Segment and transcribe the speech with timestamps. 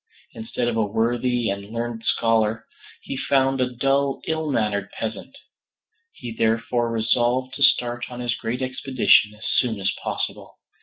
[0.33, 2.65] Instead of a worthy and learned scholar,
[3.03, 5.37] he found a dull ill mannered peasant.
[6.11, 10.57] He therefore resolved to start on his great expedition as soon as possible.